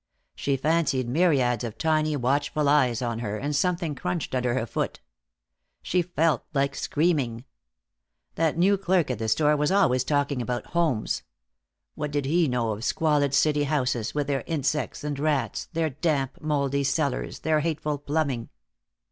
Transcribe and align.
She 0.33 0.57
fancied 0.57 1.07
myriads 1.07 1.63
of 1.63 1.77
tiny, 1.77 2.15
watchful 2.15 2.67
eyes 2.67 3.03
on 3.03 3.19
her, 3.19 3.37
and 3.37 3.55
something 3.55 3.93
crunched 3.93 4.33
under 4.33 4.55
her 4.55 4.65
foot. 4.65 4.99
She 5.83 6.01
felt 6.01 6.43
like 6.55 6.73
screaming. 6.73 7.45
That 8.33 8.57
new 8.57 8.79
clerk 8.79 9.11
at 9.11 9.19
the 9.19 9.27
store 9.29 9.55
was 9.55 9.71
always 9.71 10.03
talking 10.03 10.41
about 10.41 10.65
homes. 10.73 11.21
What 11.93 12.09
did 12.09 12.25
he 12.25 12.47
know 12.47 12.71
of 12.71 12.83
squalid 12.83 13.35
city 13.35 13.65
houses, 13.65 14.15
with 14.15 14.25
their 14.25 14.43
insects 14.47 15.03
and 15.03 15.19
rats, 15.19 15.67
their 15.73 15.91
damp, 15.91 16.41
moldy 16.41 16.83
cellars, 16.83 17.41
their 17.41 17.59
hateful 17.59 17.99
plumbing? 17.99 18.49